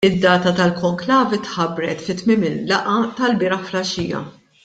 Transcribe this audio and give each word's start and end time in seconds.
Id-data 0.07 0.51
tal-Konklavi 0.59 1.39
tħabbret 1.49 2.01
fi 2.07 2.15
tmiem 2.23 2.47
il-laqgħa 2.51 2.97
tal-bieraħ 3.21 3.69
filgħaxija. 3.71 4.27